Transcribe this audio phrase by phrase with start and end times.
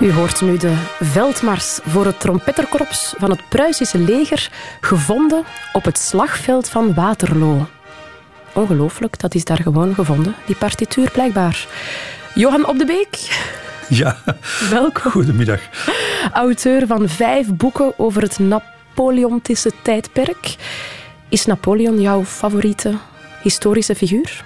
[0.00, 5.98] U hoort nu de veldmars voor het trompetterkorps van het Pruisische leger, gevonden op het
[5.98, 7.66] slagveld van Waterloo.
[8.52, 11.66] Ongelooflijk, dat is daar gewoon gevonden, die partituur blijkbaar.
[12.34, 13.46] Johan Op de Beek.
[13.88, 14.16] Ja,
[14.70, 15.10] welkom.
[15.10, 15.60] Goedemiddag.
[16.32, 20.56] Auteur van vijf boeken over het Napoleontische tijdperk.
[21.28, 22.94] Is Napoleon jouw favoriete
[23.42, 24.44] historische figuur?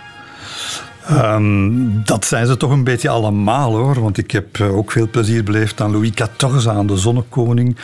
[1.10, 4.00] Um, dat zijn ze toch een beetje allemaal hoor.
[4.00, 7.76] Want ik heb eh, ook veel plezier beleefd aan Louis XIV, aan de zonnekoning.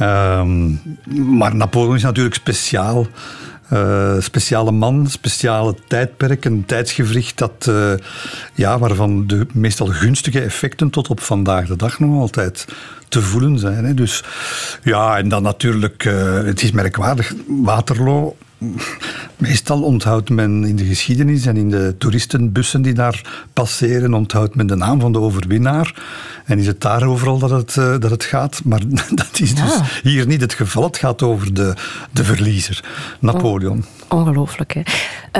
[0.00, 0.80] Um,
[1.36, 3.06] maar Napoleon is natuurlijk speciaal.
[3.72, 7.92] Uh, speciale man, speciale tijdperk, een tijdsgevricht dat, uh,
[8.54, 12.64] ja, waarvan de meestal gunstige effecten tot op vandaag de dag nog altijd
[13.08, 13.84] te voelen zijn.
[13.84, 13.94] Hè.
[13.94, 14.24] Dus
[14.82, 16.02] ja, en dan natuurlijk,
[16.44, 18.36] het is merkwaardig, Waterloo
[19.36, 24.66] Meestal onthoudt men in de geschiedenis en in de toeristenbussen die daar passeren, onthoudt men
[24.66, 26.02] de naam van de overwinnaar.
[26.44, 28.60] En is het daar overal dat het, uh, dat het gaat.
[28.64, 30.82] Maar dat is dus hier niet het geval.
[30.82, 31.74] Het gaat over de,
[32.10, 32.84] de verliezer,
[33.18, 33.84] Napoleon.
[34.08, 34.82] ongelooflijk, hè?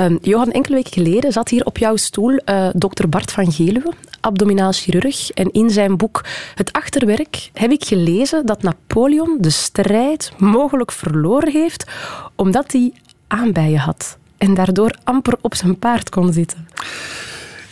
[0.05, 3.93] Um, Johan, enkele weken geleden zat hier op jouw stoel uh, dokter Bart van Geluwe,
[4.21, 5.29] abdominaal chirurg.
[5.31, 11.51] En in zijn boek Het Achterwerk heb ik gelezen dat Napoleon de strijd mogelijk verloren
[11.51, 11.85] heeft
[12.35, 12.91] omdat hij
[13.31, 16.67] aanbijen had en daardoor amper op zijn paard kon zitten.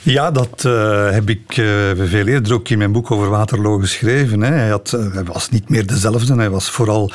[0.01, 4.41] Ja, dat uh, heb ik uh, veel eerder ook in mijn boek over Waterloo geschreven.
[4.41, 4.51] Hè.
[4.51, 6.35] Hij, had, hij, was niet meer dezelfde.
[6.35, 7.11] Hij was vooral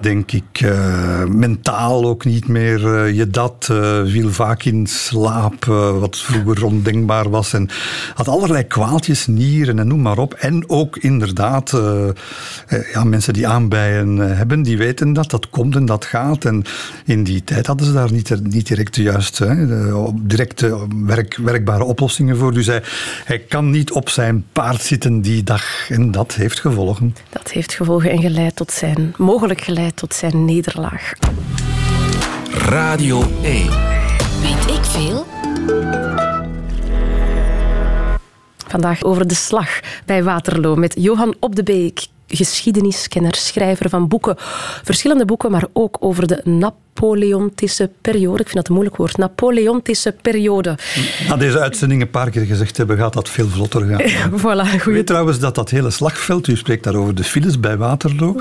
[0.00, 0.64] denk ik,
[1.28, 3.08] mentaal ook niet meer.
[3.12, 3.68] Je dat
[4.04, 5.64] viel vaak in slaap,
[6.00, 7.52] wat vroeger ondenkbaar was.
[7.52, 7.68] En
[8.14, 10.34] had allerlei kwaaltjes, nieren en noem maar op.
[10.34, 11.80] En ook inderdaad,
[12.92, 15.30] ja, mensen die aanbijen hebben, die weten dat.
[15.30, 16.44] Dat komt en dat gaat.
[16.44, 16.62] En
[17.04, 19.66] in die tijd hadden ze daar niet, niet direct de juiste,
[20.22, 22.54] directe werk, werkbare oplossingen voor.
[22.54, 22.82] Dus hij,
[23.24, 25.90] hij kan niet op zijn paard zitten die dag.
[25.90, 27.16] En dat heeft gevolgen.
[27.28, 31.12] Dat heeft gevolgen en geleid tot zijn, mogelijk geleid tot zijn nederlaag.
[32.52, 33.68] Radio 1.
[34.42, 35.26] Weet ik veel?
[38.66, 44.34] Vandaag over de slag bij Waterloo met Johan Op de Beek, geschiedeniskenner, schrijver van boeken.
[44.84, 48.40] Verschillende boeken, maar ook over de NAP Napoleontische periode.
[48.40, 49.16] Ik vind dat een moeilijk woord.
[49.16, 50.78] Napoleontische periode.
[51.28, 54.30] Na deze uitzending een paar keer gezegd hebben, gaat dat veel vlotter gaan.
[54.40, 54.92] voilà, goed.
[54.92, 58.40] Weet trouwens dat dat hele slagveld, u spreekt daar over de files bij Waterloo,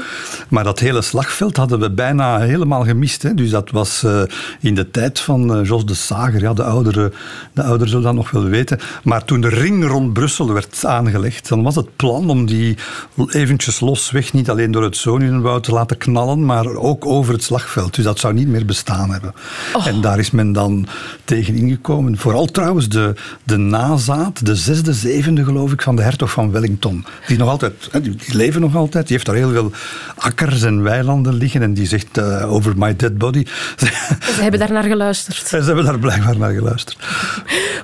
[0.49, 3.23] maar dat hele slagveld hadden we bijna helemaal gemist.
[3.23, 3.33] Hè.
[3.33, 4.21] Dus dat was uh,
[4.59, 7.13] in de tijd van uh, Jos de Sager, ja, de ouderen
[7.53, 8.79] de ouder zullen dat nog wel weten.
[9.03, 12.77] Maar toen de ring rond Brussel werd aangelegd, dan was het plan om die
[13.29, 17.95] eventjes losweg, niet alleen door het Zoninenwoud te laten knallen, maar ook over het slagveld.
[17.95, 19.33] Dus dat zou niet meer bestaan hebben.
[19.73, 19.87] Oh.
[19.87, 20.87] En daar is men dan
[21.23, 22.17] tegen ingekomen.
[22.17, 27.05] Vooral trouwens de, de nazaat, de zesde, zevende geloof ik, van de hertog van Wellington.
[27.27, 29.07] Die nog altijd, die leven nog altijd.
[29.07, 29.71] Die heeft daar heel veel
[30.15, 31.61] akkers en weilanden liggen.
[31.61, 33.45] En die zegt uh, over my dead body.
[34.35, 35.47] Ze hebben daar naar geluisterd.
[35.47, 36.97] Ze hebben daar blijkbaar naar geluisterd.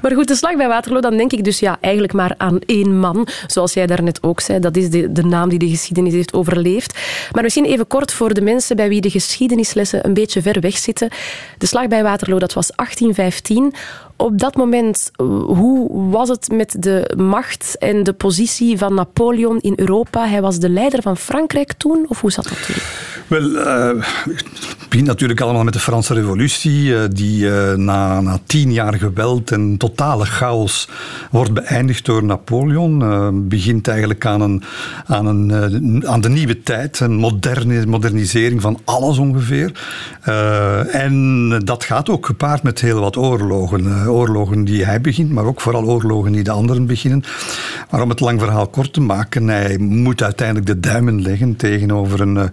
[0.02, 3.00] Maar goed, de slag bij Waterloo, dan denk ik dus ja, eigenlijk maar aan één
[3.00, 3.28] man.
[3.48, 7.00] Zoals jij daarnet ook zei, dat is de, de naam die de geschiedenis heeft overleefd.
[7.32, 10.78] Maar misschien even kort voor de mensen bij wie de geschiedenislessen een beetje ver weg
[10.78, 11.10] zitten.
[11.58, 13.74] De slag bij Waterloo, dat was 1815.
[14.16, 15.12] Op dat moment,
[15.48, 20.28] hoe was het met de macht en de positie van Napoleon in Europa?
[20.28, 22.76] Hij was de leider van Frankrijk toen, of hoe zat dat toen?
[23.28, 28.40] Wel, uh, het begint natuurlijk allemaal met de Franse Revolutie, uh, die uh, na, na
[28.46, 30.90] tien jaar geweld en totale chaos
[31.32, 33.48] wordt beëindigd door Napoleon.
[33.48, 34.64] begint eigenlijk aan, een,
[35.06, 39.72] aan, een, aan de nieuwe tijd, een moderne, modernisering van alles ongeveer.
[40.92, 45.62] en dat gaat ook gepaard met heel wat oorlogen oorlogen die hij begint, maar ook
[45.62, 47.24] vooral oorlogen die de anderen beginnen.
[47.90, 52.22] Maar om het lang verhaal kort te maken, hij moet uiteindelijk de duimen leggen tegenover
[52.22, 52.46] een, eh,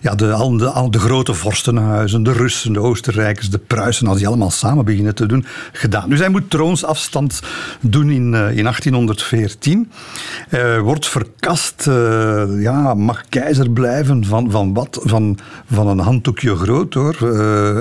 [0.00, 4.18] ja, de, al, de, al de grote vorstenhuizen, de Russen, de Oostenrijkers, de Pruisen, als
[4.18, 6.08] die allemaal samen beginnen te doen, gedaan.
[6.08, 7.42] Dus hij moet troonsafstand
[7.80, 9.90] doen in, uh, in 1814.
[10.50, 15.00] Uh, wordt verkast, uh, ja, mag keizer blijven van, van wat?
[15.02, 15.38] Van,
[15.70, 17.16] van een handdoekje groot hoor,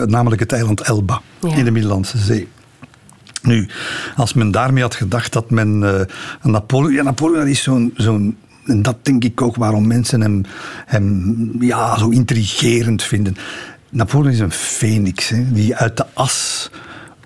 [0.07, 1.56] namelijk het eiland Elba ja.
[1.56, 2.47] in de Middellandse Zee.
[3.41, 3.68] Nu,
[4.15, 6.94] als men daarmee had gedacht dat men uh, Napoleon...
[6.94, 7.94] Ja, Napoleon is zo'n...
[7.95, 8.38] zo'n
[8.69, 10.44] en dat denk ik ook waarom mensen hem,
[10.86, 13.36] hem ja, zo intrigerend vinden.
[13.89, 14.51] Napoleon is een
[15.30, 16.69] hè, die uit de as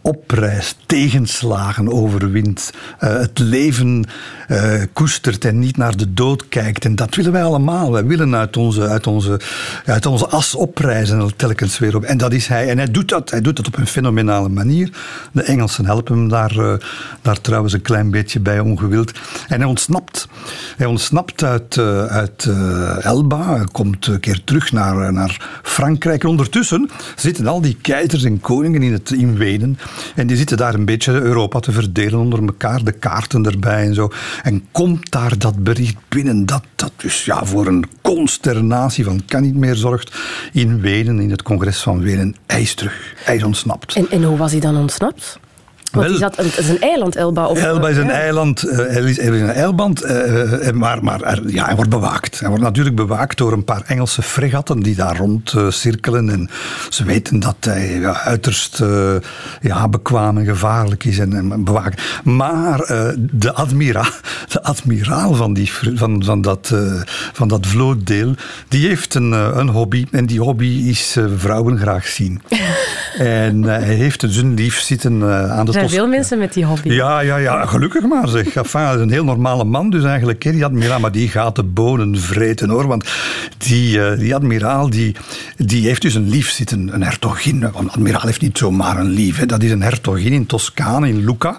[0.03, 4.05] opreist, tegenslagen overwint, uh, het leven
[4.47, 6.85] uh, koestert en niet naar de dood kijkt.
[6.85, 7.91] En dat willen wij allemaal.
[7.91, 9.39] Wij willen uit onze, uit onze,
[9.85, 12.03] uit onze as oprijzen telkens weer op.
[12.03, 12.69] En dat is hij.
[12.69, 14.89] En hij doet dat, hij doet dat op een fenomenale manier.
[15.31, 16.73] De Engelsen helpen hem daar, uh,
[17.21, 19.11] daar trouwens een klein beetje bij ongewild.
[19.47, 20.27] En hij ontsnapt.
[20.77, 21.77] Hij ontsnapt uit,
[22.07, 22.49] uit
[22.99, 26.23] Elba, komt een keer terug naar, naar Frankrijk.
[26.23, 29.77] En ondertussen zitten al die keizers en koningen in, het, in Wenen.
[30.15, 33.93] En die zitten daar een beetje Europa te verdelen onder elkaar, de kaarten erbij en
[33.93, 34.11] zo.
[34.43, 39.41] En komt daar dat bericht binnen dat dat dus ja, voor een consternatie van kan
[39.41, 40.17] niet meer zorgt
[40.51, 42.35] in Wenen, in het congres van Wenen.
[42.45, 43.95] Hij is terug, hij is ontsnapt.
[43.95, 45.39] En, en hoe was hij dan ontsnapt?
[45.93, 47.47] Want Wel, zat, het is een eiland, Elba.
[47.47, 51.65] Of, Elba is een eiland, uh, hij is, een eiland uh, maar, maar er, ja,
[51.65, 52.39] hij wordt bewaakt.
[52.39, 56.29] Hij wordt natuurlijk bewaakt door een paar Engelse fregatten die daar rond cirkelen.
[56.29, 56.49] En
[56.89, 58.83] ze weten dat hij ja, uiterst
[59.61, 62.01] ja, bekwaam en gevaarlijk is en, en bewaakt.
[62.23, 62.77] Maar
[63.17, 64.11] de, admiraal,
[64.47, 66.73] de admiraal van, die, van, van, dat,
[67.33, 68.33] van dat vlootdeel,
[68.67, 70.05] die heeft een, een hobby.
[70.11, 72.41] En die hobby is vrouwen graag zien.
[73.17, 76.89] en hij heeft zijn lief zitten aan de zijn veel mensen met die hobby.
[76.89, 78.55] Ja, ja, ja gelukkig maar zeg.
[78.55, 80.41] Enfin, is een heel normale man dus eigenlijk.
[80.41, 82.87] Die admiraal, maar die gaat de bonen vreten hoor.
[82.87, 83.11] Want
[83.57, 85.15] die, uh, die admiraal die,
[85.57, 87.71] die heeft dus een lief zitten, een hertogin.
[87.71, 89.37] Want admiraal heeft niet zomaar een lief.
[89.37, 89.45] Hè.
[89.45, 91.57] Dat is een hertogin in Toscane, in Lucca.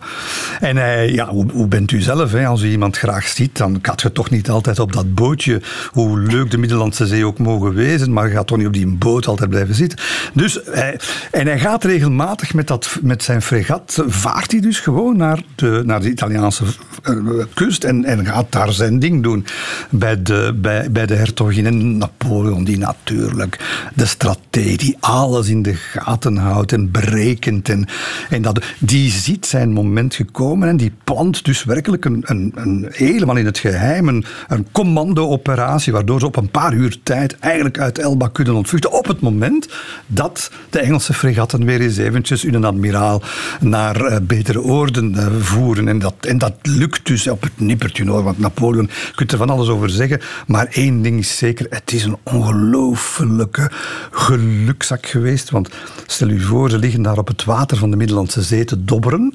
[0.61, 2.33] En hij, ja, hoe, hoe bent u zelf?
[2.33, 2.47] Hè?
[2.47, 5.61] Als u iemand graag ziet, dan gaat je toch niet altijd op dat bootje.
[5.93, 8.87] Hoe leuk de Middellandse Zee ook mogen wezen, maar je gaat toch niet op die
[8.87, 9.99] boot altijd blijven zitten.
[10.33, 10.99] Dus hij,
[11.31, 15.83] en hij gaat regelmatig met, dat, met zijn fregat vaart hij dus gewoon naar de,
[15.85, 16.65] naar de Italiaanse
[17.03, 17.15] eh,
[17.55, 19.47] kust en, en gaat daar zijn ding doen.
[19.91, 23.59] Bij de, bij, bij de hertogin en Napoleon, die natuurlijk
[23.95, 27.69] de strategie, alles in de gaten houdt en berekent.
[27.69, 27.87] En,
[28.31, 32.89] en dat, die ziet zijn moment gekomen en die plant dus werkelijk een, een, een
[32.91, 37.79] helemaal in het geheim een, een commando-operatie, waardoor ze op een paar uur tijd eigenlijk
[37.79, 38.93] uit Elba kunnen ontvluchten.
[38.93, 39.69] Op het moment
[40.07, 43.23] dat de Engelse fregatten weer eens eventjes hun admiraal
[43.61, 45.89] naar uh, betere oorden uh, voeren.
[45.89, 49.39] En dat, en dat lukt dus op het nippertje hoor, want Napoleon, je kunt er
[49.39, 53.71] van alles over zeggen, maar één ding is zeker, het is een ongelooflijke
[54.11, 55.51] gelukzak geweest.
[55.51, 55.69] Want
[56.07, 59.35] stel u voor, ze liggen daar op het water van de Middellandse Zee te dobberen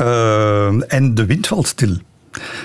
[0.00, 1.96] uh, en de wind valt stil.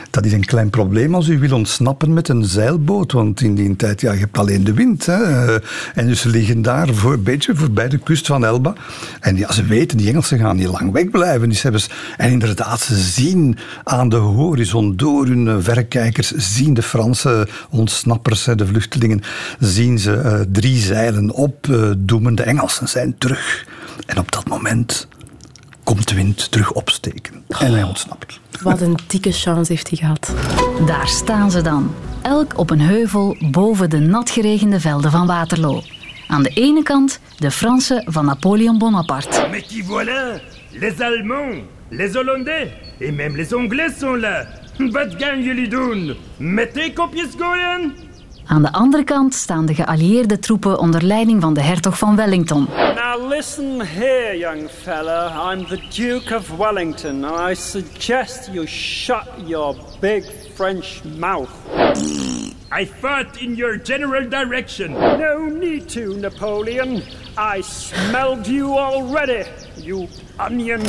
[0.09, 3.75] Dat is een klein probleem als u wil ontsnappen met een zeilboot, want in die
[3.75, 5.05] tijd, ja, je hebt alleen de wind.
[5.05, 5.55] Hè.
[5.93, 8.73] En dus ze liggen daar voor, een beetje voorbij de kust van Elba.
[9.19, 11.49] En ja, ze weten, die Engelsen gaan niet lang wegblijven.
[11.49, 16.81] Dus hebben ze, en inderdaad, ze zien aan de horizon door hun verrekijkers, zien de
[16.81, 19.21] Franse ontsnappers, de vluchtelingen,
[19.59, 22.35] zien ze uh, drie zeilen opdoemen.
[22.35, 23.65] De Engelsen zijn terug.
[24.05, 25.07] En op dat moment
[25.87, 27.43] komt de wind terug opsteken.
[27.47, 28.39] En hij ontsnapt.
[28.61, 30.33] Wat een dikke chance heeft hij gehad.
[30.85, 31.95] Daar staan ze dan.
[32.21, 35.81] Elk op een heuvel boven de natgeregende velden van Waterloo.
[36.27, 39.47] Aan de ene kant de Fransen van Napoleon Bonaparte.
[39.49, 40.41] Mais qui voilà
[40.71, 41.57] Les Allemands,
[41.89, 42.67] les Hollandais
[42.99, 44.47] et même les Anglais sont là.
[44.91, 46.15] Wat gaan jullie doen?
[46.37, 48.06] Met kopjes gooien?
[48.47, 52.67] Aan de andere kant staan de geallieerde troepen onder leiding van de hertog van Wellington.
[52.95, 55.51] Now listen here, young fella.
[55.51, 60.23] I'm the Duke of Wellington and I suggest you shut your big
[60.53, 61.49] French mouth.
[62.79, 64.91] I fought in your general direction.
[64.91, 67.01] No need to, Napoleon.
[67.37, 69.43] I smelled you already,
[69.75, 70.81] you onion.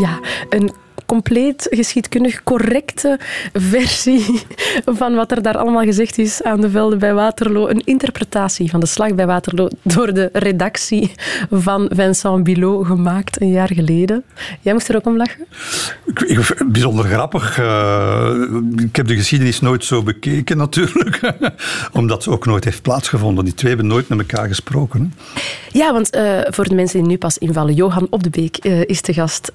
[0.00, 0.72] Ja, een
[1.12, 3.18] compleet geschiedkundig correcte
[3.52, 4.40] versie
[5.00, 7.68] van wat er daar allemaal gezegd is aan de velden bij Waterloo.
[7.68, 11.12] Een interpretatie van de slag bij Waterloo door de redactie
[11.50, 14.24] van Vincent Bilot gemaakt een jaar geleden.
[14.60, 15.46] Jij moest er ook om lachen?
[16.66, 17.58] Bijzonder grappig.
[17.58, 18.34] Uh,
[18.76, 21.20] ik heb de geschiedenis nooit zo bekeken natuurlijk,
[21.92, 23.44] omdat ze ook nooit heeft plaatsgevonden.
[23.44, 25.12] Die twee hebben nooit met elkaar gesproken.
[25.72, 28.80] Ja, want uh, voor de mensen die nu pas invallen, Johan Op de Beek uh,
[28.84, 29.50] is te gast,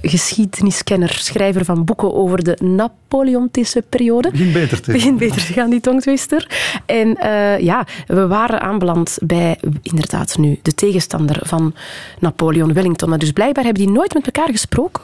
[0.00, 4.30] geschiedenis kenner, schrijver van boeken over de Napoleontische periode.
[4.30, 6.50] Begin beter te Begin beter te gaan, die tongtwister.
[6.86, 11.74] En uh, ja, we waren aanbeland bij inderdaad nu de tegenstander van
[12.18, 13.08] Napoleon Wellington.
[13.08, 15.02] Maar dus blijkbaar hebben die nooit met elkaar gesproken.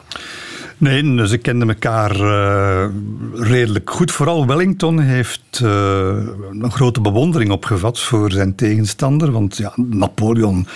[0.83, 2.85] Nee, ze kenden elkaar uh,
[3.33, 4.11] redelijk goed.
[4.11, 5.69] Vooral Wellington heeft uh,
[6.61, 9.31] een grote bewondering opgevat voor zijn tegenstander.
[9.31, 10.67] Want ja, Napoleon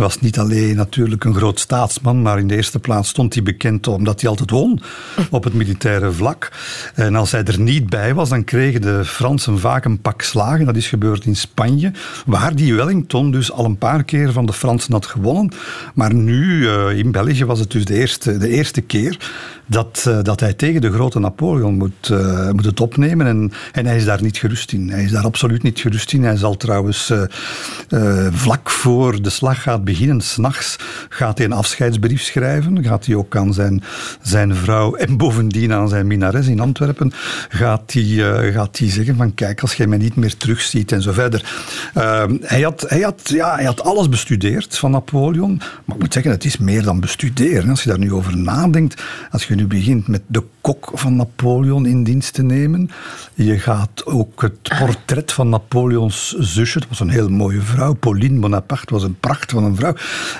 [0.00, 3.86] was niet alleen natuurlijk een groot staatsman, maar in de eerste plaats stond hij bekend
[3.86, 4.80] omdat hij altijd won
[5.30, 6.52] op het militaire vlak.
[6.94, 10.66] En als hij er niet bij was, dan kregen de Fransen vaak een pak slagen.
[10.66, 11.92] Dat is gebeurd in Spanje,
[12.26, 15.52] waar die Wellington dus al een paar keer van de Fransen had gewonnen.
[15.94, 19.30] Maar nu, uh, in België, was het dus de eerste, de eerste keer
[19.66, 23.26] dat, uh, dat hij tegen de grote Napoleon moet, uh, moet het opnemen.
[23.26, 24.90] En, en hij is daar niet gerust in.
[24.90, 26.24] Hij is daar absoluut niet gerust in.
[26.24, 27.12] Hij zal trouwens
[28.30, 30.76] vlak voor de slag gaat beginnen, s'nachts,
[31.08, 32.84] gaat hij een afscheidsbrief schrijven.
[32.84, 33.82] Gaat hij ook aan zijn,
[34.22, 37.12] zijn vrouw en bovendien aan zijn minares in Antwerpen,
[37.48, 41.02] gaat hij, uh, gaat hij zeggen van kijk, als jij mij niet meer terugziet en
[41.02, 41.40] zo verder.
[41.96, 46.12] Uh, hij, had, hij, had, ja, hij had alles bestudeerd van Napoleon, maar ik moet
[46.12, 47.70] zeggen, het is meer dan bestuderen.
[47.70, 51.86] Als je daar nu over nadenkt, als je nu begint met de kok van Napoleon
[51.86, 52.90] in dienst te nemen,
[53.34, 58.40] je gaat ook het portret van Napoleons zusje, dat was een heel mooie vrouw, Pauline
[58.40, 59.94] Bonaparte was een pracht van een vrouw,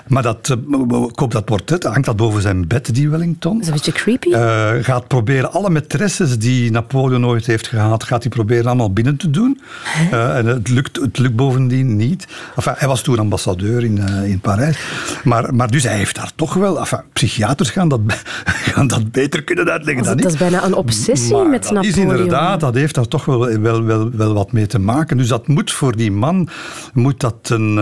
[0.06, 3.52] maar dat, uh, koop dat portret, hangt dat boven zijn bed, die Wellington.
[3.52, 4.28] Dat is een beetje creepy.
[4.28, 9.16] Uh, gaat proberen alle maîtresses die Napoleon ooit heeft gehad, gaat hij proberen allemaal binnen
[9.16, 9.60] te doen.
[10.12, 12.26] Uh, en het lukt, het lukt bovendien niet.
[12.56, 14.78] Enfin, hij was toen ambassadeur in, uh, in Parijs.
[15.24, 16.78] Maar, maar dus hij heeft daar toch wel...
[16.78, 18.00] Enfin, psychiaters gaan dat,
[18.72, 21.94] gaan dat beter kunnen uitleggen dan Dat is bijna een obsessie maar met dat Napoleon.
[21.94, 25.16] Is inderdaad, dat heeft daar toch wel, wel, wel, wel wat mee te maken.
[25.16, 26.48] Dus dat moet voor die man
[26.92, 27.78] moet dat een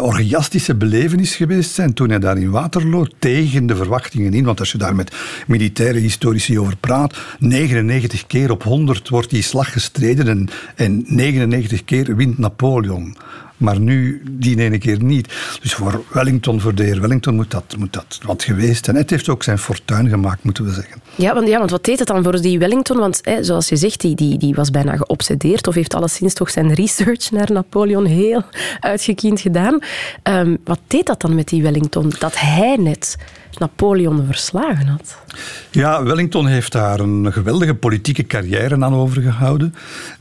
[0.00, 4.44] orgiastische belevenis geweest zijn toen hij daar in Waterloo tegen de verwachtingen in.
[4.44, 9.42] Want als je daar met militaire historici over praat, 99 keer op 100 wordt die
[9.42, 13.16] slag gestreden en, en 99 keer wint Napoleon.
[13.62, 15.28] Maar nu die ene keer niet.
[15.60, 18.96] Dus voor Wellington, voor de heer Wellington, moet dat, moet dat wat geweest zijn.
[18.96, 21.02] Het heeft ook zijn fortuin gemaakt, moeten we zeggen.
[21.14, 22.96] Ja, want, ja, want wat deed het dan voor die Wellington?
[22.98, 26.50] Want hè, zoals je zegt, die, die, die was bijna geobsedeerd of heeft alleszins toch
[26.50, 28.42] zijn research naar Napoleon heel
[28.80, 29.78] uitgekiend gedaan.
[30.22, 32.12] Um, wat deed dat dan met die Wellington?
[32.18, 33.16] Dat hij net
[33.58, 35.16] Napoleon verslagen had.
[35.70, 39.74] Ja, Wellington heeft daar een geweldige politieke carrière aan overgehouden.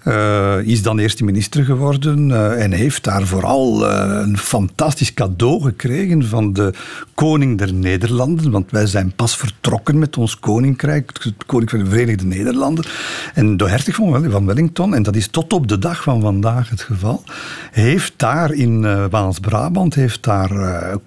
[0.08, 5.62] Uh, is dan eerste minister geworden uh, en heeft daar vooral uh, een fantastisch cadeau
[5.62, 6.74] gekregen van de
[7.14, 8.52] koning der Nederlanden.
[8.52, 12.86] Want wij zijn pas vertrokken met ons koninkrijk, het koninkrijk van de Verenigde Nederlanden.
[13.34, 16.82] En de hertog van Wellington, en dat is tot op de dag van vandaag het
[16.82, 17.24] geval,
[17.72, 20.50] heeft daar in Waals-Brabant heeft daar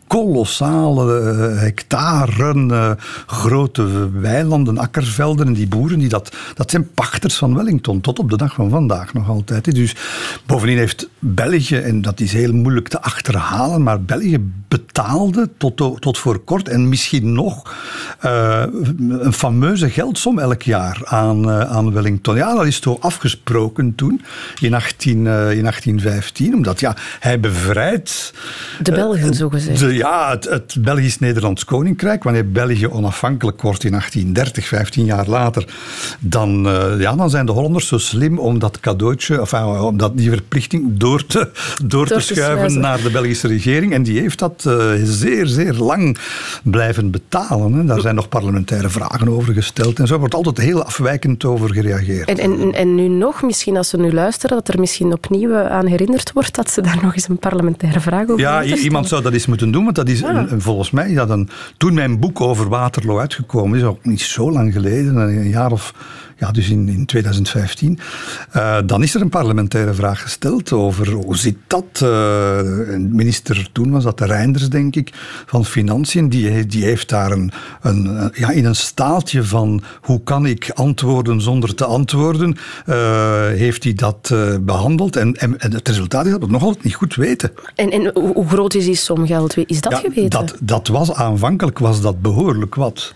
[0.07, 1.55] kolossale
[2.19, 5.47] hectaren grote weilanden, akkervelden.
[5.47, 8.71] En die boeren, die dat, dat zijn pachters van Wellington, tot op de dag van
[8.71, 9.75] vandaag nog altijd.
[9.75, 9.95] Dus
[10.47, 16.19] bovendien heeft België, en dat is heel moeilijk te achterhalen, maar België betaalde tot, tot
[16.19, 17.75] voor kort en misschien nog
[18.25, 18.63] uh,
[19.09, 22.37] een fameuze geldsom elk jaar aan, uh, aan Wellington.
[22.37, 24.23] Ja, dat is toch afgesproken toen,
[24.61, 28.35] in, 18, uh, in 1815, omdat ja, hij bevrijdt...
[28.83, 29.79] De Belgen, zo gezegd.
[29.79, 35.67] De, ja, het, het Belgisch-Nederlands Koninkrijk, wanneer België onafhankelijk wordt in 1830, 15 jaar later,
[36.21, 40.17] dan, uh, ja, dan zijn de Hollanders zo slim om dat cadeautje, enfin, om dat,
[40.17, 41.51] die verplichting door te,
[41.85, 43.93] door, door te, schuiven naar de Belgische regering.
[43.93, 46.19] En die heeft dat uh, zeer, zeer lang
[46.63, 47.73] blijven betalen.
[47.73, 47.85] Hè.
[47.85, 52.29] Daar zijn nog parlementaire vragen over gesteld en zo wordt altijd heel afwijkend over gereageerd.
[52.29, 55.87] En, en, en nu nog, misschien als ze nu luisteren, dat er misschien opnieuw aan
[55.87, 59.33] herinnerd wordt dat ze daar nog eens een parlementaire vraag over Ja, iemand zou dat
[59.33, 60.51] eens moeten doen, want dat is ah.
[60.51, 64.53] een, volgens mij, dat een, toen mijn boek over Waterloo uitgekomen is, ook niet zo
[64.53, 65.95] lang geleden, een jaar of
[66.37, 67.99] ja, dus in, in 2015,
[68.57, 72.01] uh, dan is er een parlementaire vraag gesteld over hoe zit dat.
[72.03, 72.61] Uh,
[72.97, 75.11] minister toen was dat de Reinders, denk ik,
[75.47, 80.47] van Financiën, die, die heeft daar een, een, ja, in een staaltje van hoe kan
[80.47, 82.95] ik antwoorden zonder te antwoorden, uh,
[83.47, 85.17] heeft hij dat behandeld.
[85.17, 87.53] En, en, en, het resultaat is dat we het nog altijd niet goed weten.
[87.75, 89.57] En, en hoe groot is die som geld?
[89.57, 90.31] Is dat ja, geweten?
[90.31, 93.13] Dat, dat was aanvankelijk was dat behoorlijk wat.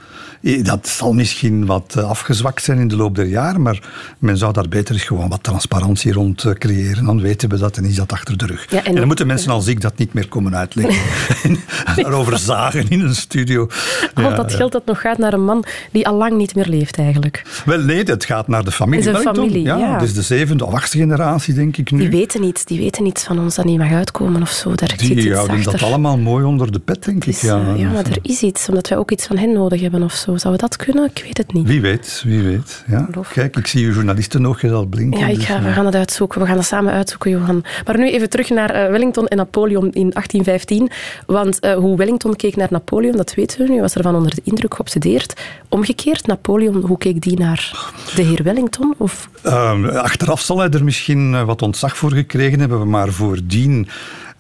[0.62, 3.82] Dat zal misschien wat afgezwakt zijn in de loop der jaren, maar
[4.18, 7.04] men zou daar beter eens gewoon wat transparantie rond creëren.
[7.04, 8.66] Dan weten we dat en is dat achter de rug.
[8.70, 11.02] Ja, en, en, dan moeten mensen als ik dat niet meer komen uitleggen.
[11.42, 11.58] en
[11.96, 13.68] daarover zagen in een studio.
[14.14, 16.66] Al ja, dat geld dat nog gaat naar een man die al lang niet meer
[16.66, 17.62] leeft eigenlijk.
[17.64, 19.10] Wel nee, het gaat naar de familie.
[19.10, 19.76] Is familie, ja.
[19.76, 19.98] ja.
[19.98, 21.98] Dus de zevende of achtste generatie, denk ik nu.
[21.98, 24.74] Die weten niets, die weten niets van ons dat niet mag uitkomen of zo.
[24.74, 27.42] Daar die houden dat allemaal mooi onder de pet, denk is, ik.
[27.42, 30.12] Ja, ja, maar er is iets, omdat wij ook iets van hen nodig hebben of
[30.12, 30.36] zo.
[30.36, 31.10] Zou we dat kunnen?
[31.14, 31.66] Ik weet het niet.
[31.66, 32.84] Wie weet, wie weet.
[32.86, 32.97] Ja.
[33.32, 35.20] Kijk, ik zie uw journalisten nog al blinken.
[35.20, 36.40] Ja, ik ga, dus, we gaan het uitzoeken.
[36.40, 37.64] We gaan het samen uitzoeken, Johan.
[37.86, 40.90] Maar nu even terug naar uh, Wellington en Napoleon in 1815.
[41.26, 43.80] Want uh, hoe Wellington keek naar Napoleon, dat weten we nu.
[43.80, 45.40] was ervan onder de indruk geobsedeerd.
[45.68, 48.94] Omgekeerd, Napoleon, hoe keek die naar de heer Wellington?
[48.96, 49.28] Of?
[49.44, 53.88] Uh, achteraf zal hij er misschien wat ontzag voor gekregen hebben, maar voordien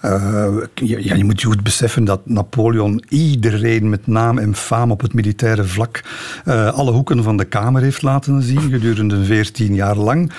[0.00, 5.12] Ja, je moet je goed beseffen dat Napoleon iedereen met naam en faam op het
[5.12, 6.02] militaire vlak
[6.44, 10.32] uh, alle hoeken van de Kamer heeft laten zien gedurende 14 jaar lang.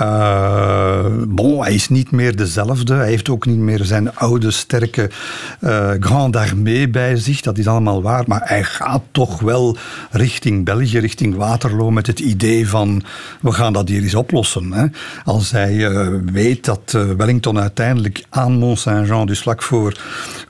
[0.00, 2.94] Uh, bon, hij is niet meer dezelfde.
[2.94, 5.10] Hij heeft ook niet meer zijn oude, sterke
[6.00, 7.40] Grande Armée bij zich.
[7.40, 8.24] Dat is allemaal waar.
[8.26, 9.76] Maar hij gaat toch wel
[10.10, 13.02] richting België, richting Waterloo met het idee van
[13.40, 14.72] we gaan dat hier eens oplossen.
[14.72, 14.86] Hè.
[15.24, 15.90] Als hij
[16.32, 19.96] weet dat Wellington uiteindelijk aan Mont Saint-Jean, dus vlak voor,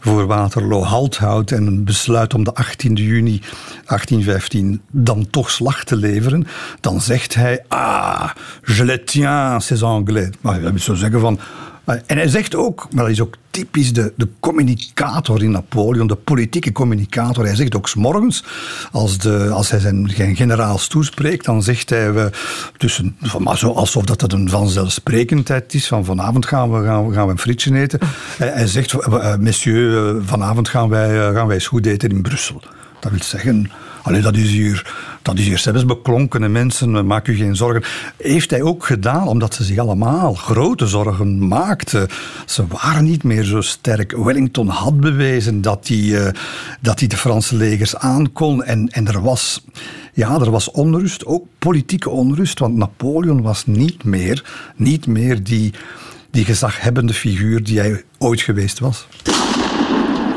[0.01, 5.97] voor Waterloo, halt houdt en besluit om de 18 juni 1815 dan toch slag te
[5.97, 6.47] leveren,
[6.81, 8.31] dan zegt hij, ah,
[8.65, 10.31] je les tiens, ces Anglais.
[10.41, 11.39] Maar je zou zeggen van,
[11.85, 16.15] en hij zegt ook, maar dat is ook typisch de, de communicator in Napoleon, de
[16.15, 17.45] politieke communicator.
[17.45, 18.45] Hij zegt ook s'morgens,
[18.93, 22.31] als, als hij zijn, generaals toespreekt, dan zegt hij, we,
[22.77, 27.27] tussen, maar zo alsof dat een vanzelfsprekendheid is, van vanavond gaan we, gaan we, gaan
[27.27, 27.99] we een frietje eten.
[28.37, 32.63] Hij, hij zegt, uh, messieurs, vanavond gaan wij, gaan wij eens eten in Brussel.
[33.01, 33.71] Dat wil zeggen,
[34.03, 34.95] allee, dat is hier,
[35.25, 37.83] dat is hier zelfs beklonkene mensen, maak u geen zorgen.
[38.17, 42.09] Heeft hij ook gedaan omdat ze zich allemaal grote zorgen maakten.
[42.47, 44.17] Ze waren niet meer zo sterk.
[44.17, 46.29] Wellington had bewezen dat hij, uh,
[46.81, 49.65] dat de Franse legers aankon en, en er was...
[50.13, 54.45] Ja, er was onrust, ook politieke onrust, want Napoleon was niet meer,
[54.77, 55.73] niet meer die,
[56.31, 59.07] die gezaghebbende figuur die hij ooit geweest was.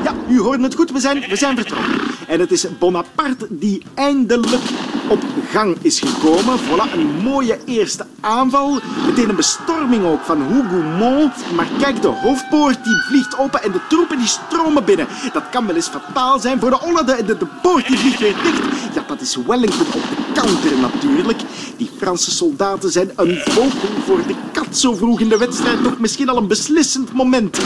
[0.03, 2.06] Ja, u hoort het goed, we zijn, we zijn vertrokken.
[2.27, 4.61] En het is Bonaparte die eindelijk
[5.07, 6.59] op gang is gekomen.
[6.59, 8.79] Voilà, een mooie eerste aanval.
[9.05, 11.33] Meteen een bestorming ook van Hougoumont.
[11.55, 15.07] Maar kijk, de hoofdpoort die vliegt open en de troepen die stromen binnen.
[15.33, 17.25] Dat kan wel eens fataal zijn voor de Hollanden.
[17.25, 18.61] De, de poort die vliegt weer dicht.
[18.95, 21.41] Ja, dat is Wellington op de counter natuurlijk.
[21.77, 25.83] Die Franse soldaten zijn een vogel voor de kat zo vroeg in de wedstrijd.
[25.83, 27.59] Toch misschien al een beslissend moment.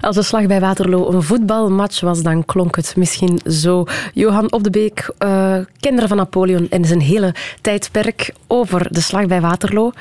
[0.00, 3.84] Als de slag bij Waterloo een voetbalmatch was, dan klonk het misschien zo.
[4.14, 9.40] Johan Op de Beek, uh, van Napoleon en zijn hele tijdperk over de slag bij
[9.40, 9.92] Waterloo.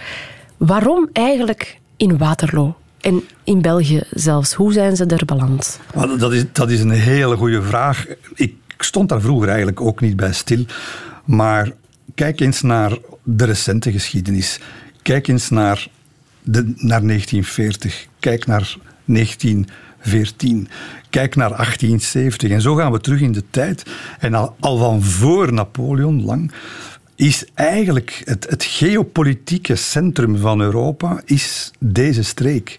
[0.58, 2.75] Waarom eigenlijk in Waterloo?
[3.01, 4.53] En in België zelfs.
[4.53, 5.79] Hoe zijn ze er beland?
[6.17, 8.05] Dat is, dat is een hele goede vraag.
[8.36, 10.65] Ik stond daar vroeger eigenlijk ook niet bij stil.
[11.25, 11.72] Maar
[12.15, 14.60] kijk eens naar de recente geschiedenis.
[15.01, 15.88] Kijk eens naar,
[16.41, 18.05] de, naar 1940.
[18.20, 20.67] Kijk naar 1914.
[21.10, 22.51] Kijk naar 1870.
[22.51, 23.83] En zo gaan we terug in de tijd.
[24.19, 26.51] En al, al van voor Napoleon lang
[27.16, 32.77] is eigenlijk het, het, geopolitieke centrum van Europa is deze streek.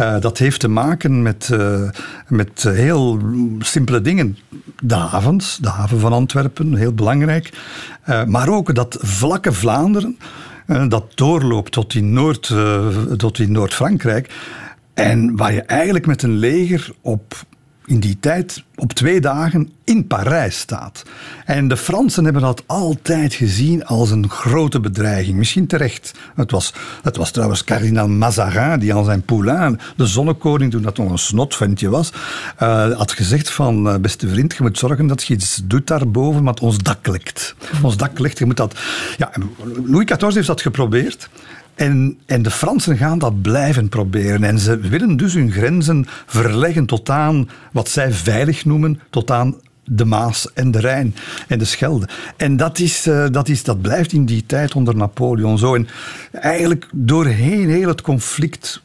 [0.00, 1.88] Uh, dat heeft te maken met, uh,
[2.28, 3.20] met heel
[3.58, 4.38] simpele dingen.
[4.82, 7.50] De havens, de haven van Antwerpen, heel belangrijk.
[8.08, 10.18] Uh, maar ook dat vlakke Vlaanderen,
[10.88, 12.54] dat doorloopt tot in, Noord,
[13.16, 14.30] tot in Noord-Frankrijk.
[15.00, 17.44] En waar je eigenlijk met een leger op
[17.90, 21.02] in die tijd op twee dagen in Parijs staat.
[21.44, 25.36] En de Fransen hebben dat altijd gezien als een grote bedreiging.
[25.36, 26.12] Misschien terecht.
[26.34, 30.96] Het was, het was trouwens kardinaal Mazarin die aan zijn poulain, de zonnekoning, toen dat
[30.96, 32.12] nog een snotventje was,
[32.62, 36.44] uh, had gezegd van, uh, beste vriend, je moet zorgen dat je iets doet daarboven,
[36.44, 37.54] want ons dak lekt.
[37.82, 38.78] Ons dak lekt, je moet dat...
[39.16, 39.30] Ja,
[39.84, 41.28] Louis XIV heeft dat geprobeerd.
[41.74, 44.44] En, en de Fransen gaan dat blijven proberen.
[44.44, 49.54] En ze willen dus hun grenzen verleggen tot aan wat zij veilig noemen, tot aan
[49.84, 51.14] de Maas en de Rijn
[51.48, 52.08] en de Schelde.
[52.36, 55.74] En dat, is, uh, dat, is, dat blijft in die tijd onder Napoleon zo.
[55.74, 55.88] En
[56.32, 58.82] eigenlijk doorheen heel het conflict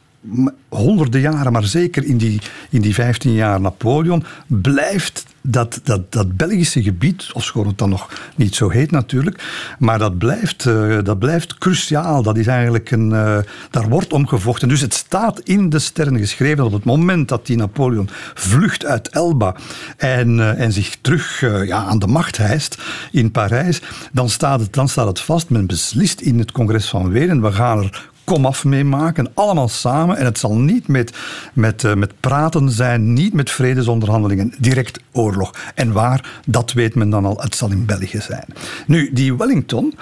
[0.68, 6.36] honderden jaren, maar zeker in die, in die 15 jaar Napoleon, blijft dat, dat, dat
[6.36, 9.44] Belgische gebied, ofschoon het dan nog niet zo heet natuurlijk,
[9.78, 12.22] maar dat blijft, uh, dat blijft cruciaal.
[12.22, 13.38] Dat is eigenlijk een, uh,
[13.70, 14.68] daar wordt om gevochten.
[14.68, 18.84] Dus het staat in de sterren geschreven dat op het moment dat die Napoleon vlucht
[18.84, 19.54] uit Elba
[19.96, 23.80] en, uh, en zich terug ja, aan de macht hijst in Parijs,
[24.12, 25.50] dan staat, het, dan staat het vast.
[25.50, 30.16] Men beslist in het congres van Wenen, we gaan er komaf meemaken, allemaal samen.
[30.16, 31.12] En het zal niet met,
[31.52, 35.54] met, uh, met praten zijn, niet met vredesonderhandelingen, direct oorlog.
[35.74, 38.46] En waar, dat weet men dan al, het zal in België zijn.
[38.86, 39.94] Nu, die Wellington,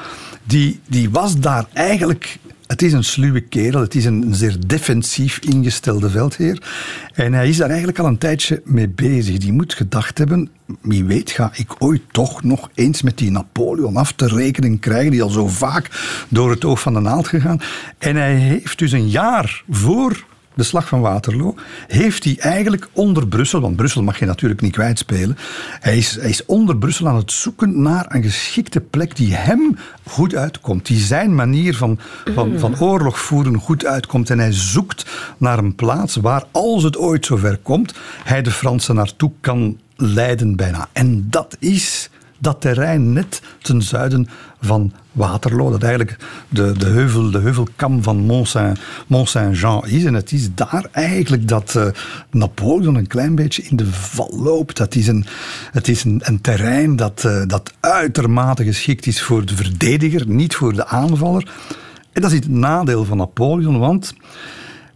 [0.45, 2.39] die, die was daar eigenlijk
[2.75, 6.63] het is een sluwe kerel, het is een zeer defensief ingestelde veldheer.
[7.15, 9.39] En hij is daar eigenlijk al een tijdje mee bezig.
[9.39, 10.49] Die moet gedacht hebben,
[10.81, 15.11] wie weet ga ik ooit toch nog eens met die Napoleon af te rekenen krijgen,
[15.11, 15.91] die al zo vaak
[16.29, 17.61] door het oog van de naald gegaan.
[17.99, 21.55] En hij heeft dus een jaar voor de slag van Waterloo,
[21.87, 25.37] heeft hij eigenlijk onder Brussel, want Brussel mag je natuurlijk niet kwijtspelen,
[25.81, 29.77] hij is, hij is onder Brussel aan het zoeken naar een geschikte plek die hem
[30.07, 31.99] goed uitkomt, die zijn manier van,
[32.35, 34.31] van, van oorlog voeren goed uitkomt.
[34.31, 35.07] En hij zoekt
[35.39, 40.57] naar een plaats waar, als het ooit zover komt, hij de Fransen naartoe kan leiden
[40.57, 40.89] bijna.
[40.93, 44.29] En dat is dat terrein net ten zuiden
[44.65, 46.17] van Waterloo, dat eigenlijk
[46.49, 48.17] de, de, heuvel, de heuvelkam van
[49.07, 50.05] Mont-Saint-Jean is.
[50.05, 51.87] En het is daar eigenlijk dat uh,
[52.31, 54.77] Napoleon een klein beetje in de val loopt.
[54.77, 55.27] Dat is een,
[55.73, 60.55] het is een, een terrein dat, uh, dat uitermate geschikt is voor de verdediger, niet
[60.55, 61.53] voor de aanvaller.
[62.13, 64.15] En dat is het nadeel van Napoleon, want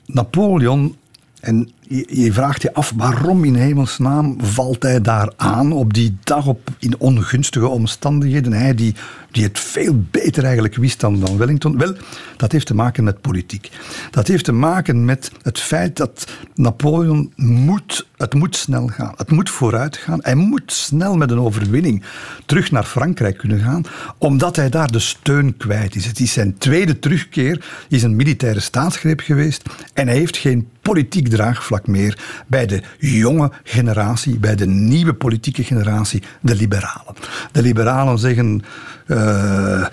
[0.07, 0.97] Napoleon
[1.41, 6.47] en je, vraagt je af waarom in hemelsnaam valt hij daar aan op die dag
[6.47, 8.53] op, in ongunstige omstandigheden.
[8.53, 8.95] Hij die,
[9.31, 11.79] die het veel beter eigenlijk wist dan, dan Wellington.
[11.79, 11.95] Wel,
[12.37, 13.71] dat heeft te maken met politiek.
[14.11, 19.13] Dat heeft te maken met het feit dat Napoleon moet, het moet snel gaan.
[19.17, 20.19] Het moet vooruit gaan.
[20.23, 22.03] Hij moet snel met een overwinning
[22.47, 23.83] terug naar Frankrijk kunnen gaan,
[24.19, 26.05] omdat hij daar de steun kwijt is.
[26.05, 29.63] Het is zijn tweede terugkeer, is een militaire staatsgreep geweest
[29.95, 35.65] en hij heeft geen politiek draagvlak meer bij de jonge generatie, bij de nieuwe politieke
[35.65, 37.15] generatie, de liberalen.
[37.53, 38.63] De liberalen zeggen,
[39.07, 39.87] uh,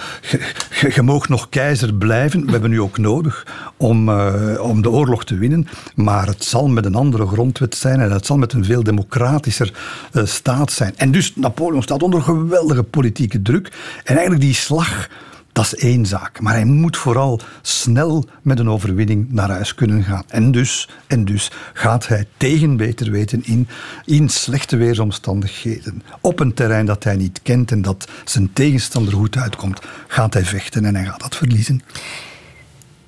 [0.95, 5.25] je mag nog keizer blijven, we hebben u ook nodig om, uh, om de oorlog
[5.25, 8.65] te winnen, maar het zal met een andere grondwet zijn en het zal met een
[8.65, 9.73] veel democratischer
[10.11, 10.93] uh, staat zijn.
[10.97, 13.71] En dus Napoleon staat onder geweldige politieke druk
[14.03, 15.07] en eigenlijk die slag
[15.55, 16.39] dat is één zaak.
[16.39, 20.23] Maar hij moet vooral snel met een overwinning naar huis kunnen gaan.
[20.27, 23.67] En dus, en dus gaat hij tegen beter weten in,
[24.05, 26.03] in slechte weersomstandigheden.
[26.21, 30.45] Op een terrein dat hij niet kent en dat zijn tegenstander goed uitkomt, gaat hij
[30.45, 31.81] vechten en hij gaat dat verliezen.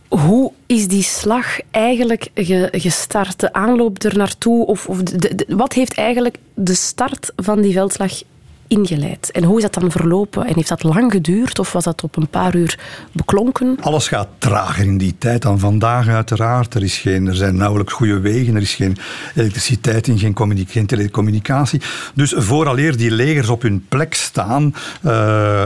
[0.08, 2.30] Hoe is die slag eigenlijk
[2.72, 3.40] gestart?
[3.40, 4.66] De aanloop er naartoe?
[4.66, 5.02] Of, of
[5.48, 8.22] wat heeft eigenlijk de start van die veldslag
[8.68, 9.32] ingeleid.
[9.32, 10.46] En hoe is dat dan verlopen?
[10.46, 12.80] En heeft dat lang geduurd of was dat op een paar uur
[13.12, 13.78] beklonken?
[13.82, 16.74] Alles gaat trager in die tijd dan vandaag uiteraard.
[16.74, 18.98] Er, is geen, er zijn nauwelijks goede wegen, er is geen
[19.36, 21.82] elektriciteit in, geen, geen telecommunicatie.
[22.14, 25.66] Dus vooraleer die legers op hun plek staan, uh,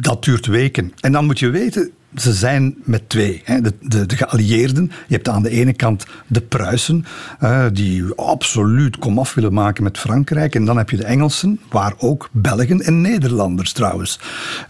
[0.00, 0.92] dat duurt weken.
[1.00, 3.42] En dan moet je weten, ze zijn met twee.
[3.44, 3.60] Hè.
[3.60, 4.90] De, de, de, geallieerden.
[5.06, 7.04] Je hebt aan de ene kant de Pruisen,
[7.72, 10.54] die absoluut komaf willen maken met Frankrijk.
[10.54, 14.18] En dan heb je de Engelsen, waar ook Belgen en Nederlanders trouwens.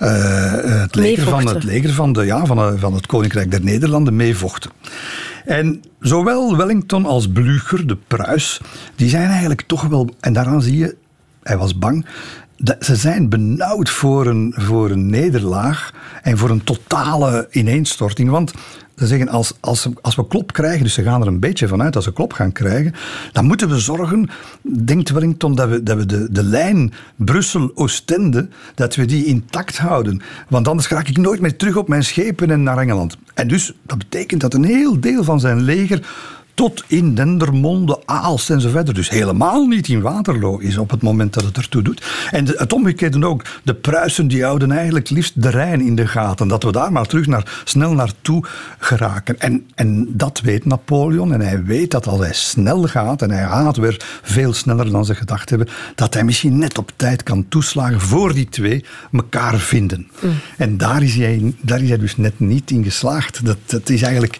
[0.01, 4.17] Uh, het, leger van, het leger van, de, ja, van, van het Koninkrijk der Nederlanden
[4.17, 4.71] meevochten.
[5.45, 8.61] En zowel Wellington als Blücher, de Pruis,
[8.97, 10.97] die zijn eigenlijk toch wel, en daaraan zie je,
[11.43, 12.07] hij was bang,
[12.81, 18.31] ze zijn benauwd voor een, voor een nederlaag en voor een totale ineenstorting.
[18.31, 18.53] Want
[18.97, 21.97] ze zeggen, als, als, als we klop krijgen, dus ze gaan er een beetje vanuit
[21.97, 22.95] als ze klop gaan krijgen,
[23.33, 24.31] dan moeten we zorgen,
[24.63, 30.23] denkt Wellington, dat we, dat we de, de lijn Brussel-Oostende, dat we die intact houden.
[30.49, 33.17] Want anders raak ik nooit meer terug op mijn schepen en naar Engeland.
[33.35, 36.07] En dus, dat betekent dat een heel deel van zijn leger
[36.55, 38.95] tot in Dendermonde, Aalst en zo verder.
[38.95, 42.03] Dus helemaal niet in Waterloo is op het moment dat het ertoe doet.
[42.31, 43.45] En het omgekeerde ook.
[43.63, 46.49] De Pruisen die houden eigenlijk liefst de Rijn in de gaten.
[46.49, 48.45] Dat we daar maar terug naar, snel naartoe
[48.79, 49.41] geraken.
[49.41, 51.33] En, en dat weet Napoleon.
[51.33, 55.05] En hij weet dat als hij snel gaat, en hij gaat weer veel sneller dan
[55.05, 59.59] ze gedacht hebben, dat hij misschien net op tijd kan toeslagen voor die twee elkaar
[59.59, 60.09] vinden.
[60.21, 60.31] Mm.
[60.57, 63.45] En daar is, hij, daar is hij dus net niet in geslaagd.
[63.45, 64.39] Dat, dat is eigenlijk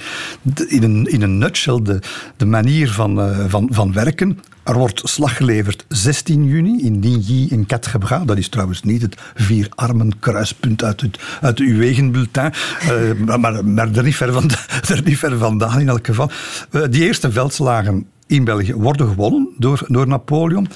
[0.69, 2.01] in een, in een nutshell de,
[2.37, 4.39] de manier van, uh, van, van werken.
[4.63, 8.25] Er wordt slag geleverd 16 juni in Ligny in Catgebra.
[8.25, 12.53] Dat is trouwens niet het vier armen kruispunt uit, het, uit uw wegenbulletin.
[12.83, 14.51] Uh, maar, maar er, niet ver van,
[14.89, 16.31] er niet ver vandaan in elk geval.
[16.71, 20.69] Uh, die eerste veldslagen in België worden gewonnen door, door Napoleon.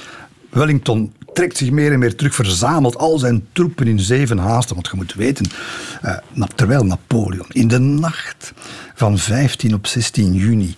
[0.50, 4.74] Wellington trekt zich meer en meer terug, verzamelt al zijn troepen in zeven haasten.
[4.74, 5.46] Want je moet weten,
[6.54, 8.52] terwijl Napoleon in de nacht
[8.94, 10.74] van 15 op 16 juni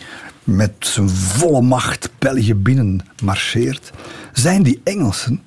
[0.49, 3.91] met zijn volle macht België binnen marcheert,
[4.33, 5.43] zijn die Engelsen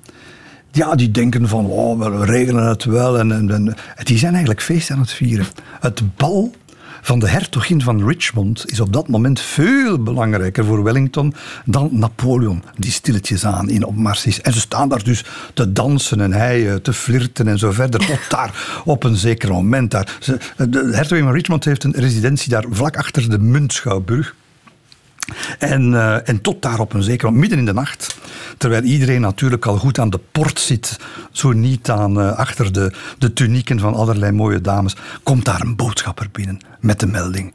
[0.72, 3.18] ja, die denken van, oh, we regelen het wel.
[3.18, 5.46] En, en, en, die zijn eigenlijk feest aan het vieren.
[5.80, 6.54] Het bal
[7.02, 11.34] van de hertogin van Richmond is op dat moment veel belangrijker voor Wellington
[11.64, 14.40] dan Napoleon, die stilletjes aan in opmars is.
[14.40, 18.06] En ze staan daar dus te dansen en hij eh, te flirten en zo verder.
[18.06, 19.90] Tot daar op een zeker moment.
[19.90, 20.18] Daar.
[20.56, 24.34] De hertogin van Richmond heeft een residentie daar vlak achter de Muntschouwburg.
[25.58, 28.16] En, uh, en tot daar op een zeker moment, midden in de nacht,
[28.58, 30.98] terwijl iedereen natuurlijk al goed aan de port zit,
[31.30, 35.76] zo niet aan uh, achter de, de tunieken van allerlei mooie dames, komt daar een
[35.76, 37.52] boodschapper binnen met de melding: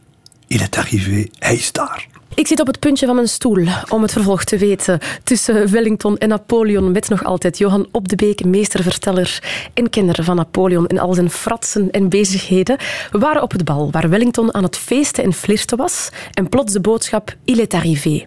[0.47, 2.07] Il est arrivé, hij is daar.
[2.37, 4.99] Ik zit op het puntje van mijn stoel om het vervolg te weten.
[5.23, 10.35] Tussen Wellington en Napoleon met nog altijd Johan Op de Beek, meesterverteller en kenner van
[10.35, 12.77] Napoleon in al zijn fratsen en bezigheden.
[13.11, 16.73] We waren op het bal waar Wellington aan het feesten en flirten was en plots
[16.73, 18.25] de boodschap Il est arrivé.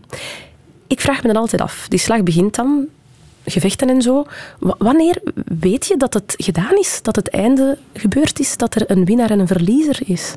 [0.87, 2.87] Ik vraag me dan altijd af, die slag begint dan,
[3.45, 4.27] gevechten en zo.
[4.59, 5.23] Wanneer
[5.59, 9.31] weet je dat het gedaan is, dat het einde gebeurd is, dat er een winnaar
[9.31, 10.35] en een verliezer is?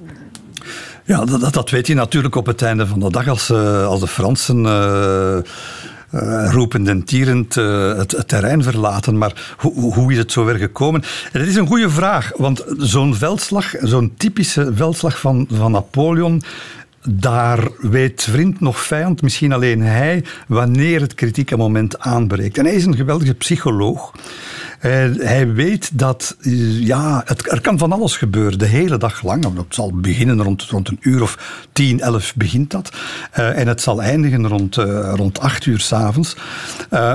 [1.06, 4.00] Ja, dat, dat weet je natuurlijk op het einde van de dag als, uh, als
[4.00, 4.66] de Fransen.
[4.66, 5.38] Uh,
[6.52, 9.18] roepend en tierend het, terrein verlaten.
[9.18, 11.04] Maar hoe, hoe is het zover gekomen?
[11.32, 16.44] En het is een goede vraag, want zo'n veldslag, zo'n typische veldslag van, van Napoleon,
[17.10, 22.58] daar weet vriend nog vijand, misschien alleen hij, wanneer het kritieke moment aanbreekt.
[22.58, 24.12] En hij is een geweldige psycholoog.
[24.86, 26.36] Uh, hij weet dat
[26.80, 29.44] ja, het, er kan van alles gebeuren, de hele dag lang.
[29.44, 32.92] Het zal beginnen rond, rond een uur of tien, elf begint dat.
[33.38, 36.36] Uh, en het zal eindigen rond, uh, rond acht uur s'avonds.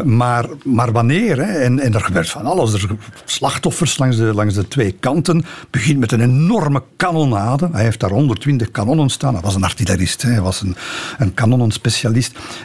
[0.05, 1.37] maar, maar wanneer?
[1.37, 1.59] Hè?
[1.59, 2.73] En, en er gebeurt van alles.
[2.73, 2.91] Er
[3.25, 5.45] slachtoffers langs de, langs de twee kanten.
[5.71, 7.69] Begint met een enorme kanonade.
[7.73, 9.33] Hij heeft daar 120 kanonnen staan.
[9.33, 10.31] Hij was een artillerist, hè?
[10.31, 10.77] hij was een,
[11.19, 11.35] een.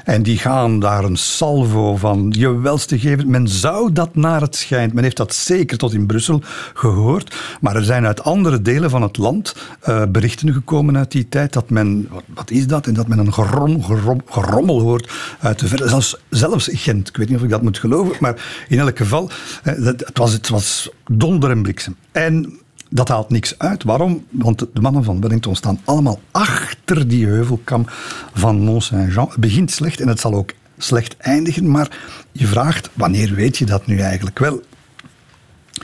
[0.03, 3.29] En die gaan daar een salvo van gewelds geven.
[3.29, 6.41] Men zou dat naar het schijnt men heeft dat zeker tot in Brussel
[6.73, 7.35] gehoord.
[7.61, 9.55] Maar er zijn uit andere delen van het land
[9.87, 12.87] uh, berichten gekomen uit die tijd dat men, wat, is dat?
[12.87, 13.83] En dat men een gerom,
[14.25, 15.87] gerommel hoort uit de verre.
[15.87, 19.29] Zelfs, zelfs Gent, ik weet niet of ik dat moet geloven, maar in elk geval,
[19.63, 21.95] uh, het, was, het was donder en bliksem.
[22.11, 23.83] En dat haalt niks uit.
[23.83, 24.25] Waarom?
[24.29, 27.85] Want de mannen van Wellington staan allemaal achter die heuvelkam
[28.33, 29.27] van Mont-Saint-Jean.
[29.27, 31.97] Het begint slecht en het zal ook slecht eindigen, maar
[32.31, 34.39] je vraagt, wanneer weet je dat nu eigenlijk?
[34.39, 34.61] Wel,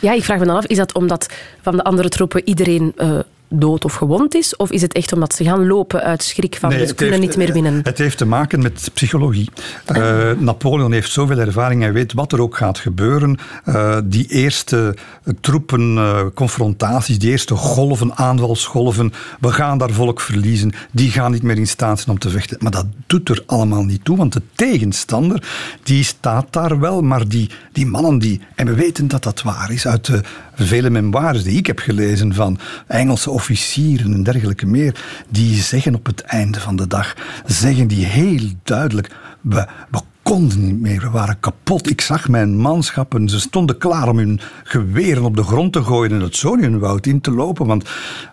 [0.02, 1.30] ja, ik vraag me dan af, is dat omdat
[1.62, 4.56] van de andere troepen iedereen uh, dood of gewond is?
[4.56, 7.38] Of is het echt omdat ze gaan lopen uit schrik van nee, dus kunnen niet
[7.38, 7.80] meer winnen?
[7.84, 9.50] Het heeft te maken met psychologie.
[9.96, 13.38] Uh, Napoleon heeft zoveel ervaring, hij weet wat er ook gaat gebeuren.
[13.66, 14.96] Uh, die eerste
[15.42, 21.68] troepenconfrontaties, die eerste golven, aanvalsgolven, we gaan daar volk verliezen, die gaan niet meer in
[21.68, 22.58] staat zijn om te vechten.
[22.60, 25.48] Maar dat doet er allemaal niet toe, want de tegenstander,
[25.84, 29.72] die staat daar wel, maar die, die mannen die, en we weten dat dat waar
[29.72, 30.22] is, uit de
[30.56, 34.96] vele memoires die ik heb gelezen van Engelse officieren en dergelijke meer,
[35.30, 40.66] die zeggen op het einde van de dag, zeggen die heel duidelijk, we, we konden
[40.66, 41.90] niet meer, we waren kapot.
[41.90, 46.12] Ik zag mijn manschappen, ze stonden klaar om hun geweren op de grond te gooien
[46.12, 47.90] en het Sonienwoud in te lopen, want,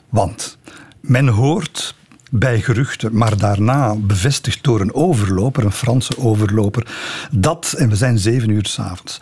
[0.09, 0.59] want
[1.01, 1.95] men hoort
[2.31, 6.87] bij geruchten, maar daarna bevestigd door een overloper, een Franse overloper,
[7.31, 9.21] dat, en we zijn zeven uur s'avonds,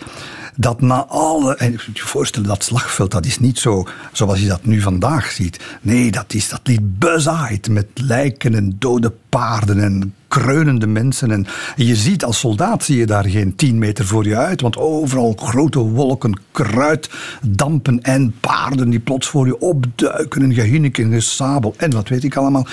[0.56, 1.56] dat na alle.
[1.56, 4.80] En je moet je voorstellen, dat slagveld, dat is niet zo zoals je dat nu
[4.80, 5.60] vandaag ziet.
[5.80, 11.30] Nee, dat, is, dat ligt bezaaid met lijken en dode paarden en kreunende mensen.
[11.30, 14.76] En je ziet als soldaat zie je daar geen tien meter voor je uit, want
[14.76, 17.10] overal grote wolken kruid,
[17.42, 20.42] dampen en paarden die plots voor je opduiken.
[20.42, 22.66] En gehinnik en gesabel en wat weet ik allemaal.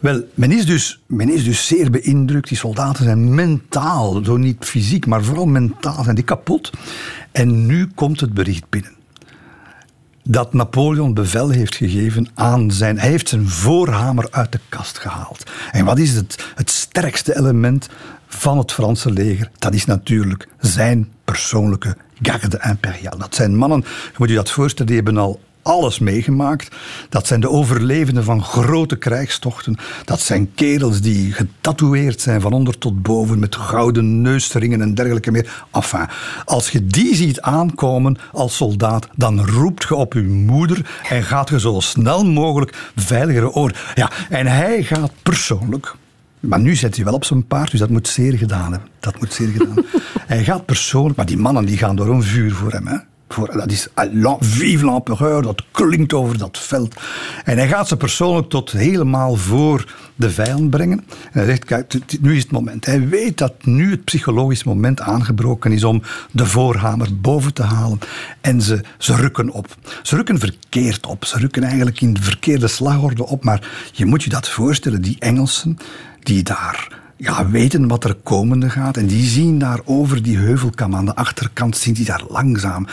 [0.00, 2.48] Wel, men is, dus, men is dus zeer beïndrukt.
[2.48, 6.70] Die soldaten zijn mentaal, zo niet fysiek, maar vooral mentaal zijn die kapot.
[7.32, 8.92] En nu komt het bericht binnen.
[10.22, 12.98] Dat Napoleon bevel heeft gegeven aan zijn.
[12.98, 15.50] Hij heeft zijn voorhamer uit de kast gehaald.
[15.70, 17.88] En wat is het, het sterkste element
[18.26, 19.50] van het Franse leger?
[19.58, 23.18] Dat is natuurlijk zijn persoonlijke garde impériale.
[23.18, 26.76] Dat zijn mannen, je moet je dat voorstellen, die hebben al alles meegemaakt.
[27.08, 29.76] Dat zijn de overlevenden van grote krijgstochten.
[30.04, 35.30] Dat zijn kerels die getatoeëerd zijn van onder tot boven met gouden neusringen en dergelijke
[35.30, 35.64] meer.
[35.72, 36.08] Enfin,
[36.44, 41.48] als je die ziet aankomen als soldaat, dan roept je op je moeder en gaat
[41.48, 43.72] je zo snel mogelijk veiligere oor.
[43.94, 45.94] Ja, en hij gaat persoonlijk
[46.40, 48.88] maar nu zit hij wel op zijn paard, dus dat moet zeer gedaan hebben.
[49.00, 49.84] Dat moet zeer gedaan.
[50.26, 52.86] hij gaat persoonlijk, maar die mannen die gaan door een vuur voor hem.
[52.86, 52.96] Hè.
[53.32, 53.88] Voor, dat is
[54.40, 56.96] Vive l'Empereur, dat klinkt over dat veld.
[57.44, 60.98] En hij gaat ze persoonlijk tot helemaal voor de vijand brengen.
[60.98, 62.86] En hij zegt, kijk, nu is het moment.
[62.86, 67.98] Hij weet dat nu het psychologisch moment aangebroken is om de voorhamer boven te halen.
[68.40, 69.66] En ze, ze rukken op.
[70.02, 71.24] Ze rukken verkeerd op.
[71.24, 73.44] Ze rukken eigenlijk in de verkeerde slagorde op.
[73.44, 75.78] Maar je moet je dat voorstellen, die Engelsen
[76.22, 78.96] die daar ja, weten wat er komende gaat.
[78.96, 82.86] En die zien daar over die heuvelkam aan de achterkant, zien die daar langzaam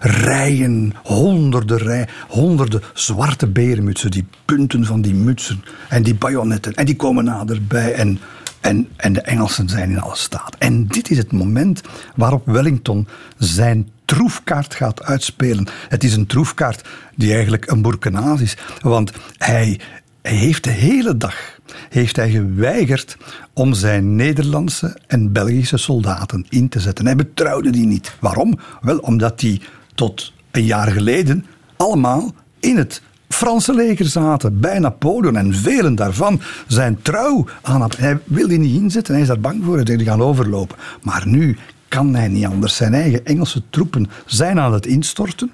[0.00, 6.74] rijen, honderden rij, honderden zwarte berenmutsen, die punten van die mutsen en die bajonetten.
[6.74, 8.18] En die komen naderbij en,
[8.60, 10.56] en, en de Engelsen zijn in alle staat.
[10.58, 11.80] En dit is het moment
[12.16, 15.66] waarop Wellington zijn troefkaart gaat uitspelen.
[15.88, 19.80] Het is een troefkaart die eigenlijk een bourkenaz is, want hij
[20.22, 21.51] hij heeft de hele dag
[21.88, 23.16] heeft hij geweigerd
[23.52, 27.06] om zijn Nederlandse en Belgische soldaten in te zetten.
[27.06, 28.16] Hij betrouwde die niet.
[28.20, 28.58] Waarom?
[28.80, 29.60] Wel, omdat die
[29.94, 36.40] tot een jaar geleden allemaal in het Franse leger zaten bij Napoleon en velen daarvan
[36.66, 38.14] zijn trouw aan Napoleon.
[38.14, 40.76] Hij wil die niet inzetten, hij is daar bang voor, hij gaan overlopen.
[41.02, 41.56] Maar nu
[41.88, 42.76] kan hij niet anders.
[42.76, 45.52] Zijn eigen Engelse troepen zijn aan het instorten.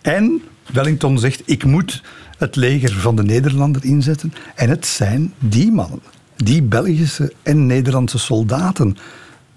[0.00, 0.42] En
[0.72, 2.02] Wellington zegt, ik moet
[2.40, 4.32] het leger van de Nederlanden inzetten.
[4.54, 6.00] En het zijn die mannen,
[6.36, 8.96] die Belgische en Nederlandse soldaten.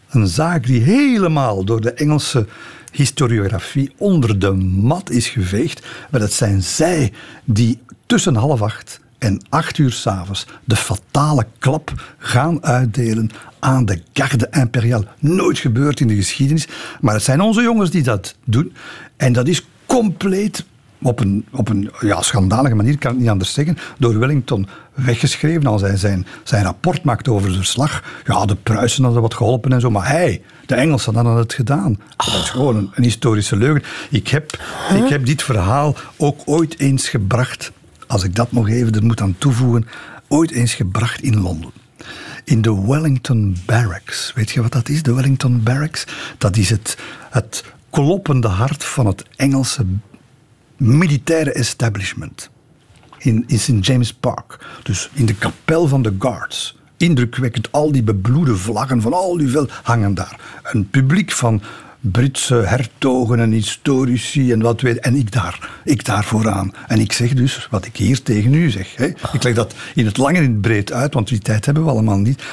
[0.09, 2.47] Een zaak die helemaal door de Engelse
[2.91, 5.85] historiografie onder de mat is geveegd.
[6.11, 12.15] Maar het zijn zij die tussen half acht en acht uur s'avonds de fatale klap
[12.17, 15.07] gaan uitdelen aan de garde impériale.
[15.19, 16.67] Nooit gebeurd in de geschiedenis,
[17.01, 18.73] maar het zijn onze jongens die dat doen.
[19.17, 20.65] En dat is compleet
[21.03, 25.65] op een, op een ja, schandalige manier, kan ik niet anders zeggen, door Wellington weggeschreven.
[25.65, 28.03] Als hij zijn, zijn rapport maakt over de slag.
[28.25, 31.99] Ja, de Pruisen hadden wat geholpen en zo, maar hij, de Engelsen, hadden het gedaan.
[32.17, 33.83] Dat is gewoon een, een historische leugen.
[34.09, 34.59] Ik heb,
[35.03, 37.71] ik heb dit verhaal ook ooit eens gebracht,
[38.07, 39.87] als ik dat nog even er moet aan toevoegen,
[40.27, 41.71] ooit eens gebracht in Londen
[42.43, 44.31] in de Wellington Barracks.
[44.35, 46.05] Weet je wat dat is, de Wellington Barracks?
[46.37, 46.97] Dat is het,
[47.29, 49.85] het kloppende hart van het Engelse
[50.77, 52.49] militaire establishment.
[53.17, 53.85] In, in St.
[53.85, 54.65] James Park.
[54.83, 56.77] Dus in de kapel van de Guards.
[56.97, 60.39] Indrukwekkend, al die bebloede vlaggen van al die veld hangen daar.
[60.63, 61.61] Een publiek van
[62.11, 66.73] Britse hertogen en historici en wat weet En ik daar, ik daar vooraan.
[66.87, 68.95] En ik zeg dus wat ik hier tegen u zeg.
[68.95, 69.05] Hè.
[69.05, 71.83] Ik leg dat in het lang en in het breed uit, want die tijd hebben
[71.83, 72.43] we allemaal niet.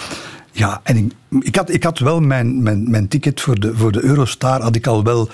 [0.60, 3.92] Ja, en ik, ik, had, ik had wel mijn, mijn, mijn ticket voor de, voor
[3.92, 5.28] de Eurostar had ik al wel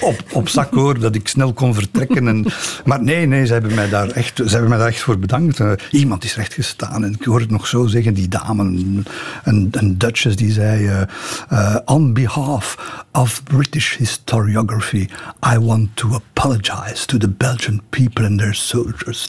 [0.00, 2.28] op, op zak hoor, dat ik snel kon vertrekken.
[2.28, 2.44] En,
[2.84, 5.58] maar nee, nee, ze hebben mij daar echt, ze hebben mij daar echt voor bedankt.
[5.58, 8.62] Uh, iemand is recht gestaan en ik hoor het nog zo zeggen, die dame,
[9.44, 11.00] een, een Duchess, die zei uh,
[11.52, 12.76] uh, on behalf
[13.12, 15.08] of British historiography,
[15.54, 19.28] I want to apologize to the Belgian people and their soldiers.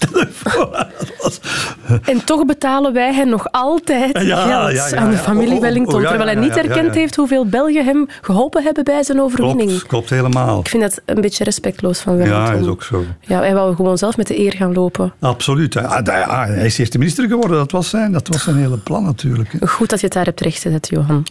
[2.12, 5.60] en toch betalen wij hen nog altijd geld ja, ja, aan de familie oh, oh,
[5.60, 9.70] Wellington, oh, terwijl hij niet erkend heeft hoeveel Belgen hem geholpen hebben bij zijn overwinning.
[9.70, 10.60] Klopt, klopt helemaal.
[10.60, 12.56] Ik vind dat een beetje respectloos van Wellington.
[12.56, 13.04] Ja, is ook zo.
[13.22, 15.14] Ja, hij wou gewoon zelf met de eer gaan lopen.
[15.20, 15.74] Absoluut.
[15.74, 19.50] hij is eerste minister geworden, dat was zijn, dat was zijn hele plan natuurlijk.
[19.66, 21.26] Goed dat je het daar hebt rechtgezet, Johan.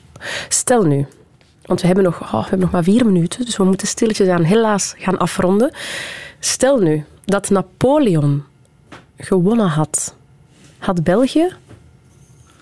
[0.48, 1.06] Stel nu,
[1.64, 4.28] want we hebben, nog, oh, we hebben nog maar vier minuten, dus we moeten stilletjes
[4.28, 5.70] aan helaas gaan afronden.
[6.40, 8.44] Stel nu dat Napoleon
[9.16, 10.14] gewonnen had.
[10.78, 11.52] Had België,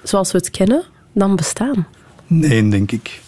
[0.02, 0.82] zoals we het kennen,
[1.18, 1.86] dan bestaan?
[2.26, 3.20] Nee, denk ik.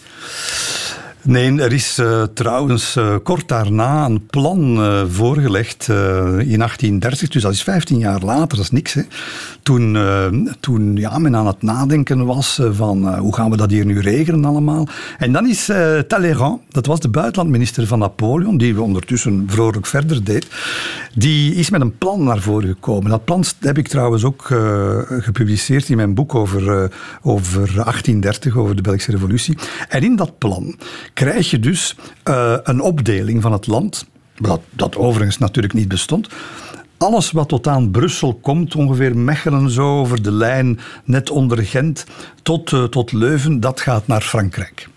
[1.21, 7.41] Nee, er is uh, trouwens uh, kort daarna een plan uh, voorgelegd in 1830, dus
[7.41, 8.93] dat is 15 jaar later, dat is niks.
[8.93, 9.01] Hè.
[9.63, 9.97] Toen,
[10.59, 14.45] toen ja, men aan het nadenken was van hoe gaan we dat hier nu regelen
[14.45, 14.87] allemaal.
[15.17, 15.71] En dan is
[16.07, 20.47] Talleyrand, dat was de buitenlandminister van Napoleon, die we ondertussen vrolijk verder deed,
[21.13, 23.09] die is met een plan naar voren gekomen.
[23.09, 24.43] Dat plan heb ik trouwens ook
[25.07, 29.57] gepubliceerd in mijn boek over, over 1830, over de Belgische revolutie.
[29.89, 30.75] En in dat plan
[31.19, 31.95] krijg je dus
[32.29, 34.05] uh, een opdeling van het land,
[34.37, 36.27] dat, dat overigens natuurlijk niet bestond.
[36.97, 42.05] Alles wat tot aan Brussel komt, ongeveer Mechelen zo over de lijn, net onder Gent,
[42.41, 44.89] tot, uh, tot Leuven, dat gaat naar Frankrijk.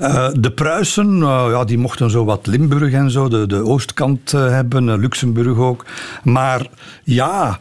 [0.00, 4.98] Uh, de Pruisen, ja, die mochten zo wat Limburg en zo, de, de oostkant hebben,
[4.98, 5.84] Luxemburg ook.
[6.22, 6.66] Maar
[7.04, 7.58] ja,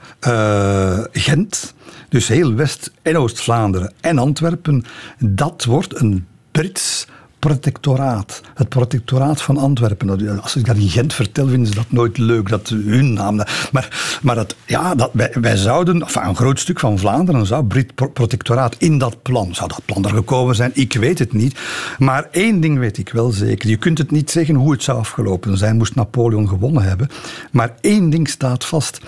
[1.11, 1.73] Gent,
[2.09, 4.85] dus heel West- en Oost-Vlaanderen en Antwerpen,
[5.19, 7.07] dat wordt een Brits
[7.47, 8.41] protectoraat.
[8.53, 10.41] Het protectoraat van Antwerpen.
[10.41, 13.35] Als ik dat in Gent vertel, vinden ze dat nooit leuk, dat hun naam.
[13.71, 17.65] Maar, maar dat, ja, dat, wij, wij zouden, enfin, een groot stuk van Vlaanderen zou
[17.65, 19.55] Brit protectoraat in dat plan.
[19.55, 20.71] Zou dat plan er gekomen zijn?
[20.73, 21.59] Ik weet het niet.
[21.97, 23.69] Maar één ding weet ik wel zeker.
[23.69, 27.09] Je kunt het niet zeggen hoe het zou afgelopen zijn, moest Napoleon gewonnen hebben.
[27.51, 28.99] Maar één ding staat vast.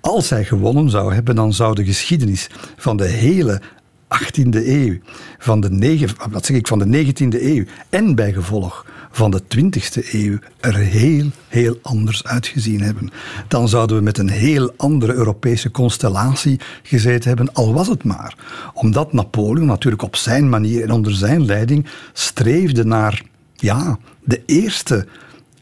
[0.00, 3.60] Als hij gewonnen zou hebben, dan zou de geschiedenis van de hele
[4.08, 4.98] 18e eeuw,
[5.38, 9.42] van de, negen, wat zeg ik, van de 19e eeuw en bij gevolg van de
[9.42, 13.10] 20e eeuw er heel, heel anders uitgezien hebben.
[13.48, 18.36] Dan zouden we met een heel andere Europese constellatie gezeten hebben, al was het maar.
[18.74, 23.22] Omdat Napoleon natuurlijk op zijn manier en onder zijn leiding streefde naar
[23.54, 25.06] ja, de eerste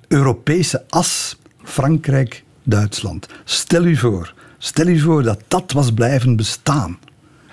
[0.09, 3.27] Europese as Frankrijk-Duitsland.
[3.45, 6.99] Stel u voor, stel u voor dat dat was blijven bestaan.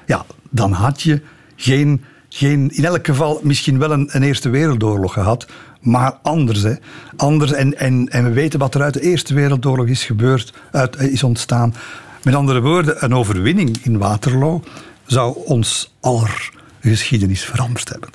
[0.05, 1.21] Ja, dan had je
[1.55, 5.47] geen, geen in elk geval misschien wel een, Eerste Wereldoorlog gehad,
[5.81, 6.61] maar anders.
[6.61, 6.73] Hè.
[7.15, 10.99] anders en, en, en we weten wat er uit de Eerste Wereldoorlog is gebeurd, uit,
[10.99, 11.75] is ontstaan.
[12.23, 14.63] Met andere woorden, een overwinning in Waterloo
[15.05, 16.51] zou ons aller
[16.81, 18.09] geschiedenis veranderd hebben.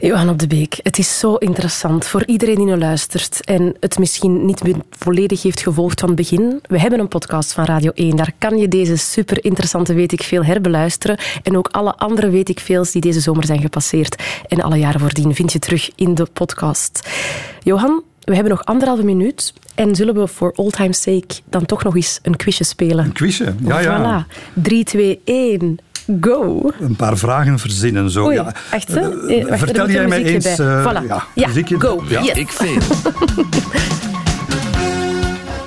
[0.00, 3.98] Johan op de Beek, het is zo interessant voor iedereen die nu luistert en het
[3.98, 6.60] misschien niet volledig heeft gevolgd van het begin.
[6.62, 8.16] We hebben een podcast van Radio 1.
[8.16, 11.18] Daar kan je deze super interessante Weet ik Veel herbeluisteren.
[11.42, 14.22] En ook alle andere Weet ik Veels die deze zomer zijn gepasseerd.
[14.48, 17.08] En alle jaren voordien vind je terug in de podcast.
[17.62, 19.54] Johan, we hebben nog anderhalve minuut.
[19.74, 23.04] En zullen we voor old time's sake dan toch nog eens een quizje spelen?
[23.04, 23.54] Een quizje?
[23.64, 24.26] Ja, ja.
[24.26, 24.32] Voilà.
[24.54, 25.78] 3, 2, 1
[26.20, 26.70] go.
[26.80, 28.10] Een paar vragen verzinnen.
[28.10, 28.24] Zo.
[28.24, 28.52] Oei, ja.
[28.70, 29.10] echt hè?
[29.10, 30.58] Uh, wacht, vertel jij mij eens...
[30.58, 31.06] Uh, voilà.
[31.06, 31.80] Ja, ja muziekje.
[31.80, 32.02] go.
[32.08, 32.22] Ja.
[32.22, 32.36] Yes.
[32.36, 32.84] Ik vind.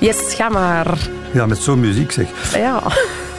[0.06, 0.98] yes, ga maar.
[1.32, 2.26] Ja, met zo'n muziek zeg.
[2.56, 2.82] Ja.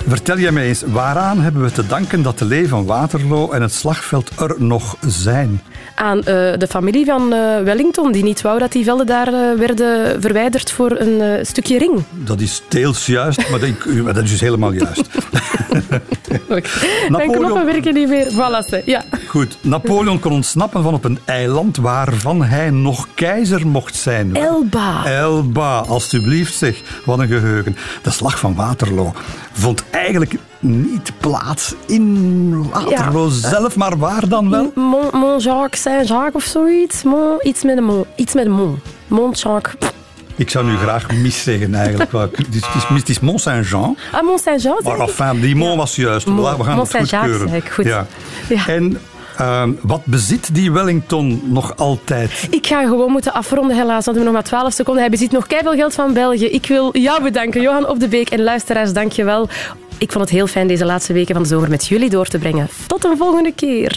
[0.08, 3.62] Vertel jij mij eens, waaraan hebben we te danken dat de lee van Waterloo en
[3.62, 5.62] het slagveld er nog zijn?
[5.96, 6.24] Aan uh,
[6.58, 10.72] de familie van uh, Wellington, die niet wou dat die velden daar uh, werden verwijderd
[10.72, 12.04] voor een stukje ring.
[12.12, 13.70] Dat is deels juist, maar dat,
[14.06, 15.08] dat is dus helemaal juist.
[16.50, 16.64] okay.
[17.10, 18.32] Mijn knoppen werken niet meer.
[18.32, 19.04] Voilà, ja.
[19.28, 24.36] Goed, Napoleon kon ontsnappen van op een eiland waarvan hij nog keizer mocht zijn.
[24.36, 25.06] Elba.
[25.06, 26.82] Elba, alstublieft zeg.
[27.06, 27.78] Wat een geheugen.
[28.02, 29.14] De slag van Waterloo
[29.52, 30.34] vond eigenlijk
[30.66, 33.32] niet plaats in Waterloo ja.
[33.32, 34.72] zelf, maar waar dan wel?
[34.76, 37.04] Mont, Mont Jacques, Saint-Jacques of zoiets.
[37.04, 38.06] Mont, iets met een mont.
[38.16, 38.80] Iets met een mont.
[39.08, 39.92] Mont Jacques.
[40.36, 42.12] Ik zou nu graag mis zeggen eigenlijk.
[42.38, 43.98] Het is, het is Mont Saint-Jean.
[44.12, 44.80] Ah, Mont Saint-Jean?
[44.84, 46.28] Maar enfin, die mont was juist.
[46.28, 47.62] Mont, we gaan Mont het goedkeuren.
[47.72, 47.86] Goed.
[47.86, 48.06] Ja.
[48.50, 48.68] Ja.
[48.68, 48.98] En
[49.42, 52.48] uh, wat bezit die Wellington nog altijd?
[52.50, 55.02] Ik ga gewoon moeten afronden helaas, want we nog maar 12 seconden.
[55.02, 56.46] Hij bezit nog keiveel geld van België.
[56.46, 58.30] Ik wil jou bedanken, Johan Op de Beek.
[58.30, 59.50] En luisteraars, dank je wel.
[59.98, 62.38] Ik vond het heel fijn deze laatste weken van de zomer met jullie door te
[62.38, 62.68] brengen.
[62.88, 63.94] Tot een volgende keer.